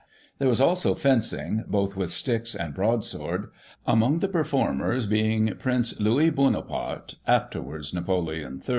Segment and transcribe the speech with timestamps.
[0.39, 3.51] There was also fencing, both with sticks and broadsword,
[3.85, 8.69] among the performers being Prince Louis Bonaparte, afterwards Napoleon III.